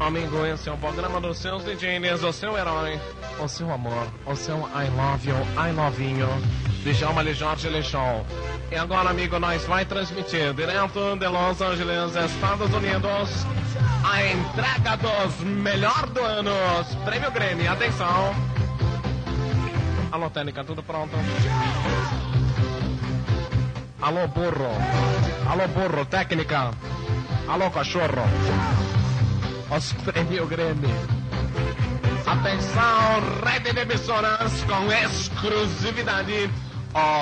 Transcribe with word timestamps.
Amigo, 0.00 0.44
esse 0.44 0.68
é 0.68 0.72
o 0.72 0.76
programa 0.76 1.20
dos 1.20 1.38
seus 1.38 1.64
DJs, 1.64 2.22
o 2.24 2.32
seu 2.32 2.58
herói, 2.58 3.00
o 3.38 3.48
seu 3.48 3.72
amor, 3.72 4.06
o 4.26 4.34
seu 4.34 4.56
I 4.56 4.90
love 4.90 5.28
you, 5.28 5.36
I 5.56 5.72
lovinho, 5.72 6.28
Djalma 6.84 7.24
Jorge 7.32 7.68
Lechon. 7.68 8.24
E 8.70 8.76
agora, 8.76 9.10
amigo, 9.10 9.38
nós 9.38 9.64
vai 9.64 9.84
transmitir 9.84 10.52
direto 10.52 11.16
de 11.16 11.28
Los 11.28 11.60
Angeles, 11.60 12.16
Estados 12.16 12.72
Unidos, 12.74 13.46
a 14.04 14.26
entrega 14.26 14.96
dos 14.96 15.40
melhor 15.40 16.06
do 16.10 16.20
ano, 16.20 16.50
Prêmio 17.04 17.30
Grêmio. 17.30 17.70
Atenção. 17.70 18.34
Alô, 20.10 20.28
técnica, 20.28 20.64
tudo 20.64 20.82
pronto? 20.82 21.16
Alô, 24.02 24.28
burro. 24.28 24.70
Alô, 25.48 25.68
burro, 25.68 26.04
técnica. 26.04 26.72
Alô, 27.48 27.70
cachorro. 27.70 28.22
Os 29.70 29.92
Prêmio 30.04 30.46
Grêmio. 30.46 30.90
Atenção, 32.26 33.20
rede 33.44 33.72
de 33.72 33.80
emissoras 33.80 34.52
com 34.64 34.92
exclusividade. 34.92 36.50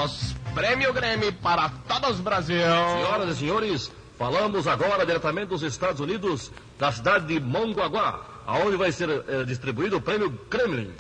Os 0.05 0.35
Prêmio 0.55 0.93
Grêmio 0.93 1.33
para 1.35 1.71
todos 1.89 2.21
Brasil. 2.21 2.57
Senhoras 2.59 3.37
e 3.37 3.39
senhores, 3.39 3.93
falamos 4.19 4.67
agora 4.67 5.07
diretamente 5.07 5.47
dos 5.47 5.63
Estados 5.63 6.01
Unidos, 6.01 6.51
da 6.79 6.93
cidade 6.93 7.27
de 7.27 7.41
Mongaguá, 7.41 8.21
aonde 8.47 8.77
vai 8.77 8.93
ser 8.93 9.09
eh, 9.11 9.45
distribuído 9.45 9.97
o 9.97 10.01
prêmio 10.01 10.31
Kremlin. 10.51 10.93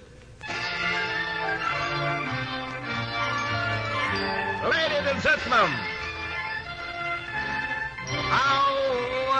Ladies 4.63 5.13
and 5.13 5.21
gentlemen, 5.21 5.93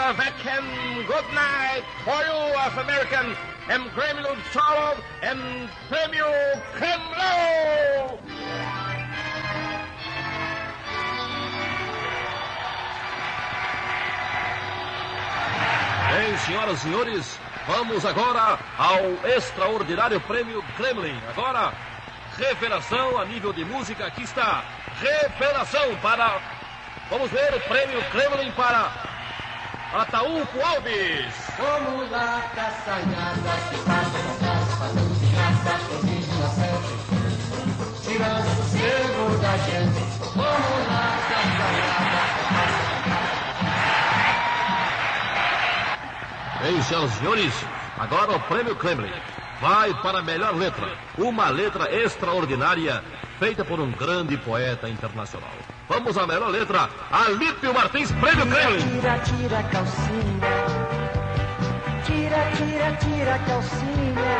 American 0.03 0.65
good 1.07 1.23
night 1.33 1.81
for 2.03 2.19
you 2.27 2.39
of 2.59 2.77
American 2.77 3.37
and 3.69 3.83
Kremlin 3.91 4.37
Solo 4.51 4.97
and 5.21 5.69
Premio 5.87 6.27
Kremlin. 6.73 8.19
Bem, 16.11 16.37
senhoras 16.39 16.79
e 16.79 16.81
senhores, 16.81 17.39
vamos 17.65 18.05
agora 18.05 18.59
ao 18.77 19.29
extraordinário 19.37 20.19
prêmio 20.19 20.61
Kremlin. 20.75 21.17
Agora, 21.29 21.73
revelação 22.37 23.17
a 23.17 23.23
nível 23.23 23.53
de 23.53 23.63
música. 23.63 24.07
Aqui 24.07 24.23
está, 24.23 24.65
revelação 24.99 25.95
para. 26.01 26.41
Vamos 27.09 27.31
ver 27.31 27.53
o 27.53 27.59
prêmio 27.61 28.03
Kremlin 28.11 28.51
para 28.51 29.12
Ataúco 29.93 30.59
Alves. 30.59 31.31
Vamos 31.55 32.09
lá, 32.09 32.41
caçanhada, 32.55 33.51
que 33.69 33.77
na 33.87 34.01
casa, 34.39 34.75
fazendo 34.79 35.13
de 35.19 35.27
graça, 35.27 35.77
corrige 35.87 36.33
na 36.39 36.49
sede, 36.49 36.97
tirando 38.01 38.41
o 38.41 38.55
sossego 38.55 39.37
da 39.39 39.55
gente. 39.57 40.01
Vamos 40.35 40.87
lá, 40.87 41.05
que 41.27 41.33
passa 42.57 42.83
Bem, 46.63 46.81
senhoras 46.81 47.11
e 47.11 47.17
senhores, 47.19 47.53
agora 47.99 48.31
o 48.35 48.39
prêmio 48.39 48.75
Kremlin 48.75 49.13
vai 49.61 49.93
para 50.01 50.19
a 50.19 50.23
melhor 50.23 50.55
letra. 50.55 50.97
Uma 51.19 51.49
letra 51.49 51.95
extraordinária 51.95 53.03
feita 53.37 53.63
por 53.63 53.79
um 53.79 53.91
grande 53.91 54.37
poeta 54.37 54.89
internacional. 54.89 55.51
Vamos 55.93 56.17
à 56.17 56.25
melhor 56.25 56.49
letra, 56.49 56.89
Alípio 57.11 57.71
Martins, 57.71 58.11
prêmio 58.13 58.47
Kremlin. 58.47 58.79
Tira, 58.79 59.19
tira 59.19 59.59
a 59.59 59.63
calcinha. 59.63 60.55
Tira, 62.03 62.51
tira, 62.57 62.97
tira 62.97 63.35
a 63.35 63.39
calcinha. 63.39 64.39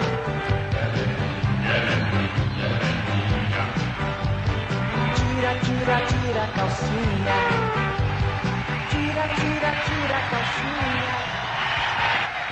Tira, 5.15 5.59
tira, 5.59 6.01
tira 6.07 6.43
a 6.43 6.47
calcinha. 6.47 7.37
Tira, 8.89 9.23
tira, 9.35 9.71
tira 9.85 10.17
a 10.17 10.29
calcinha. 10.31 11.13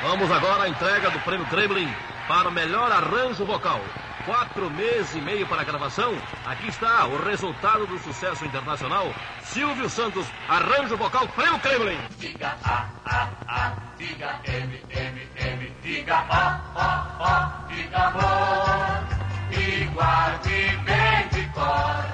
Vamos 0.04 0.32
agora 0.32 0.64
à 0.66 0.70
entrega 0.70 1.10
do 1.10 1.20
prêmio 1.22 1.48
Kremlin 1.48 1.92
para 2.28 2.50
o 2.50 2.52
melhor 2.52 2.92
arranjo 2.92 3.46
vocal. 3.46 3.82
Quatro 4.26 4.70
meses 4.70 5.16
e 5.16 5.22
meio 5.22 5.48
para 5.48 5.62
a 5.62 5.64
gravação. 5.64 6.16
Aqui 6.46 6.68
está 6.68 7.08
o 7.08 7.18
resultado 7.24 7.88
do 7.88 7.98
sucesso 8.00 8.46
internacional. 8.46 9.12
Silvio 9.42 9.90
Santos, 9.90 10.28
arranjo 10.48 10.96
vocal, 10.96 11.28
prêmio 11.30 11.60
Kremlin. 11.60 11.98
Diga 12.20 12.56
A, 12.64 12.86
A, 13.06 13.30
A, 13.48 13.74
diga 13.98 14.40
M, 14.44 14.80
M, 14.90 15.28
M, 15.36 15.76
diga 15.82 16.24
O, 16.30 16.80
O, 16.80 17.24
O, 17.24 17.74
diga 17.74 17.98
amor. 17.98 19.08
E 19.52 19.86
guarde 19.86 20.78
bem 20.86 21.28
de 21.30 21.50
cor. 21.54 22.06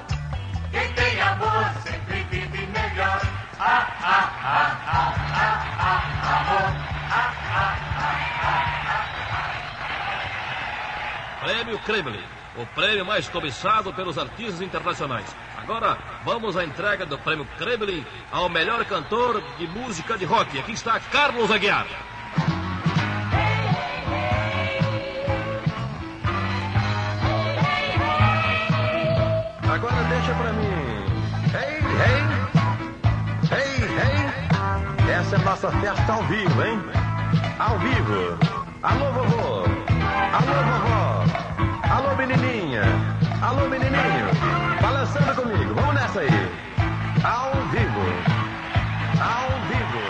Quem 0.70 0.92
tem 0.94 1.20
amor 1.20 1.70
sempre 1.82 2.26
vive 2.30 2.66
melhor. 2.66 3.20
A, 3.58 3.64
A, 3.64 4.18
A, 4.42 4.78
A, 4.86 5.02
A, 5.34 5.52
A, 5.78 6.38
amor. 6.38 6.77
Prêmio 11.48 11.78
Kremlin, 11.78 12.22
o 12.58 12.66
prêmio 12.74 13.06
mais 13.06 13.26
cobiçado 13.26 13.90
pelos 13.94 14.18
artistas 14.18 14.60
internacionais. 14.60 15.34
Agora 15.56 15.96
vamos 16.22 16.58
à 16.58 16.62
entrega 16.62 17.06
do 17.06 17.16
prêmio 17.16 17.46
Kremlin 17.56 18.04
ao 18.30 18.50
melhor 18.50 18.84
cantor 18.84 19.42
de 19.56 19.66
música 19.66 20.18
de 20.18 20.26
rock. 20.26 20.58
Aqui 20.58 20.72
está 20.72 21.00
Carlos 21.00 21.50
Aguiar. 21.50 21.86
Agora 29.72 30.04
deixa 30.04 30.34
pra 30.34 30.52
mim. 30.52 30.68
Hey, 31.54 31.80
hey! 32.04 32.24
Hey, 33.50 33.84
hey! 33.96 35.14
Essa 35.14 35.36
é 35.36 35.38
nossa 35.38 35.70
festa 35.70 36.12
ao 36.12 36.22
vivo, 36.24 36.62
hein? 36.62 36.78
Ao 37.58 37.78
vivo. 37.78 38.38
Alô, 38.82 39.12
vovô! 39.12 39.87
Alô, 40.32 40.56
vovó! 40.64 41.24
Alô, 41.90 42.16
menininha! 42.16 42.82
Alô, 43.40 43.68
menininho! 43.68 44.26
Balançando 44.80 45.34
comigo, 45.34 45.74
vamos 45.74 45.94
nessa 45.94 46.20
aí! 46.20 46.28
Ao 47.24 47.52
vivo! 47.70 48.00
Ao 49.20 49.50
vivo! 49.68 50.02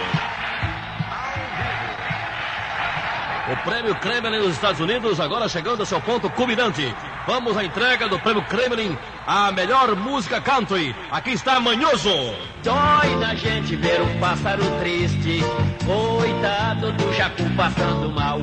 Ao 1.10 1.38
vivo! 1.58 3.52
O 3.52 3.56
prêmio 3.64 3.94
Kremlin 3.96 4.38
nos 4.38 4.54
Estados 4.54 4.80
Unidos 4.80 5.20
agora 5.20 5.48
chegando 5.48 5.80
ao 5.80 5.86
seu 5.86 6.00
ponto 6.00 6.28
culminante. 6.30 6.94
Vamos 7.26 7.56
à 7.56 7.64
entrega 7.64 8.08
do 8.08 8.19
prêmio 8.19 8.42
Kremlin 8.44 8.96
à 9.26 9.52
melhor 9.52 9.94
música 9.94 10.40
country. 10.40 10.96
Aqui 11.10 11.32
está 11.32 11.60
Manhoso. 11.60 12.34
Dói 12.64 13.14
na 13.20 13.34
gente 13.34 13.76
ver 13.76 13.97
pássaro 14.28 14.62
triste, 14.81 15.43
coitado 15.87 16.93
do 16.93 17.15
jacu 17.15 17.49
passando 17.56 18.12
mal. 18.12 18.39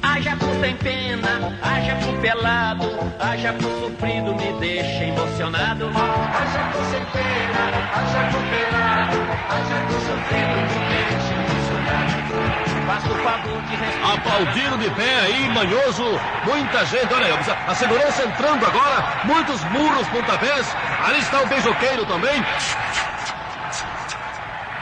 A 0.00 0.20
jacu 0.20 0.46
sem 0.60 0.76
pena, 0.76 1.58
a 1.60 1.80
jacu 1.80 2.12
pelado, 2.20 2.88
a 3.18 3.36
jacu 3.36 3.64
sofrido 3.80 4.32
me 4.36 4.52
deixa 4.60 5.02
emocionado. 5.02 5.86
A 5.88 6.46
jacu 6.54 6.78
sem 6.88 7.04
pena, 7.06 7.64
a 7.90 8.04
jacu 8.12 8.38
pelado, 8.48 9.18
a 9.50 9.58
jacu 9.68 9.94
sofrendo 10.06 10.56
me 10.70 10.78
deixa 10.94 11.34
emocionado. 11.34 12.86
Faça 12.86 13.10
o 13.10 13.16
favor 13.16 13.60
de. 13.62 14.14
Aplaudindo 14.14 14.78
de 14.78 14.90
pé 14.90 15.18
aí, 15.18 15.48
manhoso. 15.52 16.04
Muita 16.44 16.84
gente, 16.86 17.12
olha 17.12 17.26
aí, 17.26 17.34
a 17.66 17.74
segurança 17.74 18.22
entrando 18.22 18.64
agora. 18.64 19.04
Muitos 19.24 19.64
murros, 19.64 20.06
pontapés. 20.10 20.76
Ali 21.04 21.18
está 21.18 21.42
o 21.42 21.46
beijoqueiro 21.48 22.06
também. 22.06 22.40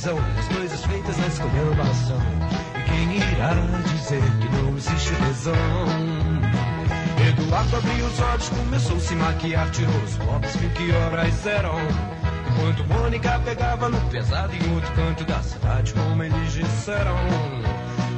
Nas 0.04 0.48
coisas 0.48 0.84
feitas 0.84 1.16
na 1.16 1.26
escolhambação? 1.28 2.20
E 2.76 2.90
quem 2.90 3.16
irá 3.16 3.54
dizer 3.84 4.20
que 4.38 4.48
não 4.56 4.76
existe 4.76 5.14
tesão. 5.14 6.23
Eduardo 7.54 7.76
abriu 7.76 8.06
os 8.06 8.18
olhos, 8.18 8.48
começou 8.48 8.96
a 8.96 9.00
se 9.00 9.14
maquiar, 9.14 9.70
tirou 9.70 9.96
os 10.02 10.16
blocos, 10.16 10.56
viu 10.56 10.70
que 10.70 10.90
horas 10.90 11.46
eram. 11.46 11.78
Enquanto 12.50 12.84
Mônica 12.88 13.40
pegava 13.44 13.88
no 13.88 14.00
pesado 14.10 14.52
em 14.56 14.74
outro 14.74 14.92
canto 14.94 15.22
da 15.24 15.40
cidade, 15.40 15.92
como 15.92 16.24
eles 16.24 16.52
disseram. 16.52 17.14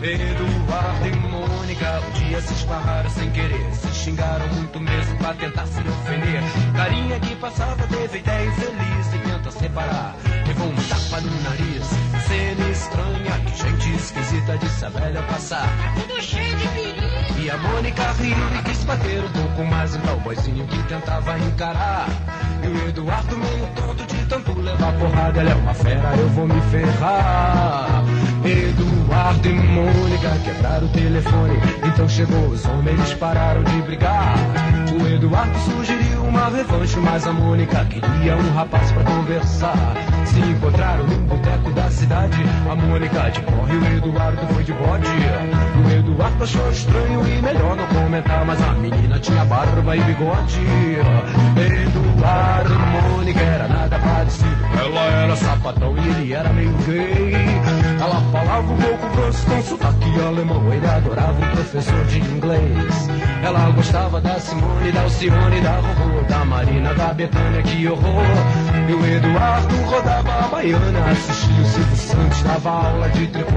Eduardo 0.03 1.06
e 1.06 1.17
Mônica 1.17 2.00
um 2.00 2.12
dia 2.12 2.41
se 2.41 2.55
esbarraram 2.55 3.11
sem 3.11 3.31
querer, 3.31 3.75
se 3.75 3.88
xingaram 4.05 4.49
muito 4.55 4.81
mesmo 4.81 5.19
pra 5.19 5.35
tentar 5.35 5.67
se 5.67 5.82
defender. 5.82 6.43
Carinha 6.75 7.21
que 7.21 7.37
passava 7.37 7.87
teve 7.89 8.19
ideia 8.19 8.47
infeliz 8.47 9.15
e 9.15 9.19
tenta 9.19 9.50
separar, 9.50 10.17
levou 10.47 10.69
um 10.69 10.77
tapa 10.77 11.21
no 11.21 11.43
nariz. 11.43 11.87
Cena 12.27 12.71
estranha, 12.71 13.32
que 13.44 13.62
gente 13.62 13.97
esquisita 13.97 14.56
disse 14.56 14.85
a 14.85 14.89
velha 14.89 15.23
passar. 15.25 15.69
Tudo 15.94 16.23
cheio 16.23 16.56
de 16.56 16.69
perigo. 16.69 17.06
E 17.39 17.50
a 17.50 17.59
Mônica 17.59 18.12
riu 18.12 18.37
e 18.59 18.66
bater 18.87 19.23
um 19.25 19.29
pouco 19.29 19.65
mais 19.65 19.94
então 19.97 20.17
o 20.17 20.21
boizinho 20.21 20.67
que 20.67 20.83
tentava 20.85 21.38
encarar. 21.38 22.09
E 22.62 22.69
o 22.69 22.88
Eduardo 22.88 23.37
meio 23.37 23.67
tonto 23.75 24.06
de 24.06 24.25
tanto 24.27 24.59
levar 24.61 24.93
porrada, 24.94 25.41
ele 25.41 25.50
é 25.50 25.55
uma 25.55 25.75
fera, 25.75 26.17
eu 26.17 26.29
vou 26.31 26.47
me 26.47 26.61
ferrar. 26.71 28.05
Eduardo 28.44 29.49
e 29.49 29.53
Mônica 29.53 30.31
quebraram 30.44 30.87
o 30.87 30.91
telefone, 30.91 31.59
então 31.85 32.09
chegou 32.09 32.49
os 32.49 32.65
homens, 32.65 33.15
pararam 33.15 33.62
de 33.65 33.83
brigar. 33.83 34.37
O 35.00 35.06
Eduardo 35.06 35.59
sugeriu 35.59 36.16
uma 36.26 36.49
revanche, 36.49 36.96
mas 36.99 37.26
a 37.26 37.32
Mônica 37.32 37.84
queria 37.84 38.37
um 38.37 38.55
rapaz 38.55 38.93
pra 38.93 39.05
conversar. 39.05 39.94
Se 40.25 40.40
encontraram 40.40 41.05
num 41.06 41.26
boteco 41.26 41.73
da 41.73 41.90
cidade, 41.90 42.43
a 42.70 42.75
Mônica 42.75 43.31
de 43.31 43.40
corre, 43.43 43.76
o 43.76 43.96
Eduardo 43.96 44.46
foi 44.52 44.64
de 44.64 44.73
bode. 44.73 45.06
O 45.84 45.90
Eduardo 45.90 46.44
achou 46.44 46.70
estranho 46.70 47.26
e 47.26 47.43
melhor 47.43 47.76
não 47.76 47.87
comentar, 47.87 48.44
mas 48.44 48.61
a 48.62 48.73
menina 48.75 49.19
tinha 49.19 49.44
barba 49.44 49.96
e 49.96 50.00
bigode. 50.00 50.61
Eduardo 51.56 52.75
Mônica 52.79 53.40
era 53.40 53.69
nada 53.69 53.99
parecido. 53.99 54.56
Ela 54.79 55.00
era 55.00 55.37
sapatão 55.37 55.96
e 55.96 56.08
ele 56.08 56.32
era 56.32 56.52
meio 56.52 56.72
gay. 56.87 57.34
Ela 58.00 58.20
falava 58.31 58.72
um 58.72 58.76
pouco 58.76 59.08
grosso 59.17 59.46
com 59.46 59.62
sotaque 59.62 60.20
alemão. 60.20 60.72
Ele 60.72 60.87
adorava 60.87 61.32
um 61.32 61.50
professor 61.50 62.05
de 62.06 62.19
inglês. 62.19 63.08
Ela 63.43 63.70
gostava 63.70 64.20
da 64.20 64.38
Simone, 64.38 64.93
da 64.93 65.02
Alcione, 65.02 65.61
da 65.61 65.76
Rorô, 65.76 66.16
da 66.25 66.45
Marina, 66.45 66.95
da 66.95 67.13
Betânia, 67.13 67.63
que 67.63 67.89
horror. 67.89 68.25
E 68.89 68.93
o 68.93 69.07
Eduardo 69.07 69.75
rodava 69.85 70.45
a 70.45 70.49
baiana, 70.49 71.11
assistia 71.11 71.63
o 71.63 71.65
Silvio 71.65 71.97
Santos, 71.97 72.43
dava 72.43 72.71
aula 72.71 73.09
de 73.11 73.27
tricô. 73.27 73.51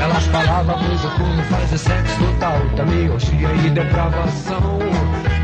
Elas 0.00 0.24
falavam 0.26 0.78
coisa 0.78 1.08
como 1.10 1.42
fazer 1.44 1.78
sexo 1.78 2.18
total, 2.18 2.60
também 2.76 3.10
orgia 3.10 3.48
e 3.66 3.70
depravação. 3.70 4.78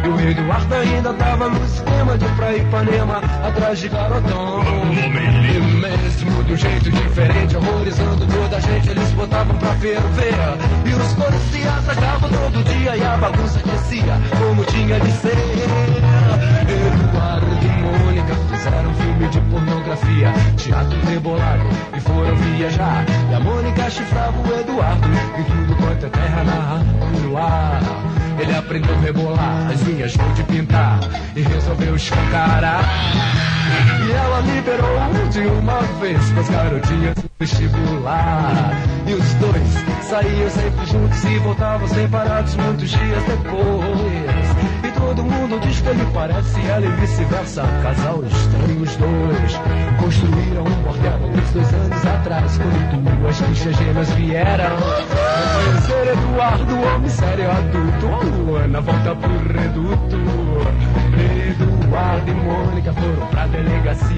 E 0.04 0.08
o 0.08 0.20
Eduardo 0.20 0.74
ainda 0.74 1.14
tava 1.14 1.48
no 1.48 1.64
esquema 1.64 2.18
de 2.18 2.26
pra 2.36 2.54
Ipanema, 2.54 3.22
atrás 3.42 3.78
de 3.78 3.88
garotão. 3.88 4.60
E 4.92 5.58
mesmo 5.80 6.44
de 6.44 6.52
um 6.52 6.56
jeito 6.56 6.90
diferente, 6.90 7.56
horrorizando 7.56 8.26
toda 8.26 8.56
a 8.56 8.60
gente, 8.60 8.90
eles 8.90 9.10
botavam 9.12 9.56
pra 9.56 9.70
ferver. 9.76 10.34
E 10.84 10.92
os 10.92 11.12
policiais 11.14 11.84
sacavam 11.86 12.28
todo 12.28 12.62
dia 12.64 12.96
e 12.96 13.02
a 13.02 13.16
bagunça 13.16 13.60
descia, 13.60 14.20
como 14.38 14.64
tinha 14.66 15.00
de 15.00 15.10
ser. 15.12 15.38
Eduardo 16.68 17.46
e 17.62 17.68
Mônica 17.80 18.34
fizeram 18.50 18.94
filme 18.94 19.28
de 19.28 19.40
pornografia, 19.40 20.32
teatro 20.58 20.98
rebolado, 21.06 21.64
e 21.96 22.00
foram 22.00 22.36
viajar. 22.36 23.06
E 23.30 23.34
a 23.34 23.40
Mônica 23.40 23.88
chifrava 23.88 24.36
o 24.36 24.60
Eduardo, 24.60 25.08
e 25.38 25.44
tudo 25.44 25.76
quanto 25.76 26.04
é 26.04 26.10
terra 26.10 26.44
na 26.44 26.52
ar. 26.52 26.94
Ele 28.38 28.54
aprendeu 28.54 28.98
rebolar, 29.00 29.23
unhas 29.94 30.16
vou 30.16 30.28
de 30.32 30.42
pintar, 30.44 30.98
e 31.36 31.42
resolveu 31.42 31.94
escancarar. 31.94 32.84
E 34.06 34.12
ela 34.12 34.40
liberou 34.40 35.28
de 35.30 35.40
uma 35.40 35.80
vez 36.00 36.30
com 36.32 36.40
as 36.40 36.48
garotinhas 36.48 37.14
do 37.14 37.30
vestibular. 37.38 38.72
E 39.06 39.14
os 39.14 39.34
dois 39.34 40.08
saíam 40.08 40.50
sempre 40.50 40.86
juntos 40.86 41.24
e 41.24 41.38
voltavam 41.38 41.88
separados 41.88 42.54
muitos 42.56 42.90
dias 42.90 43.22
depois. 43.24 44.73
Todo 45.14 45.30
mundo 45.30 45.60
diz 45.60 45.80
que 45.80 45.88
ele 45.90 46.04
parece 46.12 46.60
ela 46.66 46.84
e 46.84 46.90
vice-versa. 47.00 47.62
Casal 47.84 48.24
estranho 48.24 48.82
os 48.82 48.96
dois. 48.96 49.60
Construíram 50.00 50.64
um 50.64 50.82
bordel 50.82 51.18
uns 51.28 51.50
dois 51.52 51.72
anos 51.72 52.04
atrás, 52.04 52.58
quando 52.58 53.20
duas 53.20 53.40
bichas 53.42 53.76
gêmeas 53.76 54.10
vieram. 54.14 54.76
Conhecer 54.76 56.12
Eduardo, 56.12 56.74
homem 56.82 57.08
sério 57.08 57.48
adulto. 57.48 58.06
Oh, 58.10 58.50
Luana 58.50 58.80
volta 58.80 59.14
pro 59.14 59.38
reduto. 59.52 60.16
Eduardo 61.48 62.30
e 62.30 62.34
Mônica 62.34 62.92
foram 62.92 63.26
pra 63.28 63.46
delegacia. 63.46 64.13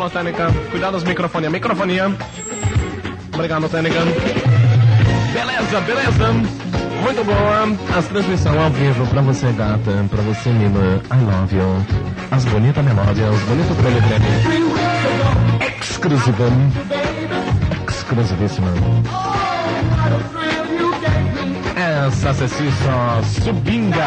Alô, 0.00 0.08
Técnica. 0.08 0.50
Cuidado 0.70 0.92
dos 0.92 1.04
microfonia. 1.04 1.50
Microfonia. 1.50 2.10
Obrigado, 3.34 3.68
Técnica. 3.68 4.00
Beleza, 5.30 5.80
beleza. 5.82 6.32
Muito 7.02 7.22
boa. 7.22 7.68
As 7.94 8.06
transmissão 8.06 8.58
ao 8.58 8.70
vivo 8.70 9.06
pra 9.08 9.20
você, 9.20 9.52
gata. 9.52 9.90
Pra 10.08 10.22
você, 10.22 10.48
Milo. 10.48 11.02
I 11.04 11.22
love 11.22 11.54
you. 11.54 11.86
As 12.30 12.46
bonitas 12.46 12.82
melódias. 12.82 13.40
Bonito 13.40 13.74
prêmio 13.74 14.00
Grammy. 14.00 14.26
Exclusiva. 15.82 16.48
Exclusivíssima. 17.86 18.70
Essa 21.76 22.32
só 22.32 23.22
subinga. 23.22 24.06